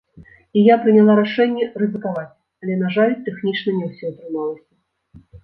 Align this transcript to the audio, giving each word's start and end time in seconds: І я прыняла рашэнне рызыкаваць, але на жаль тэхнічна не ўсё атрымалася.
І 0.59 0.61
я 0.67 0.77
прыняла 0.85 1.13
рашэнне 1.19 1.67
рызыкаваць, 1.81 2.31
але 2.65 2.79
на 2.81 2.89
жаль 2.97 3.13
тэхнічна 3.29 3.77
не 3.77 3.85
ўсё 3.93 4.05
атрымалася. 4.15 4.73